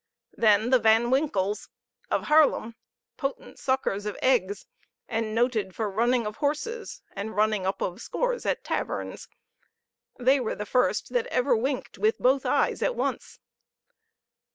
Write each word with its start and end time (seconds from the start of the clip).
Then 0.35 0.71
the 0.71 0.79
Van 0.79 1.11
Winkles, 1.11 1.69
of 2.09 2.23
Haerlem, 2.23 2.73
potent 3.17 3.59
suckers 3.59 4.07
of 4.07 4.17
eggs, 4.23 4.65
and 5.07 5.35
noted 5.35 5.75
for 5.75 5.91
running 5.91 6.25
of 6.25 6.37
horses, 6.37 7.03
and 7.15 7.35
running 7.35 7.67
up 7.67 7.83
of 7.83 8.01
scores 8.01 8.43
at 8.43 8.63
taverns; 8.63 9.27
they 10.17 10.39
were 10.39 10.55
the 10.55 10.65
first 10.65 11.13
that 11.13 11.27
ever 11.27 11.55
winked 11.55 11.99
with 11.99 12.17
both 12.17 12.47
eyes 12.47 12.81
at 12.81 12.95
once. 12.95 13.37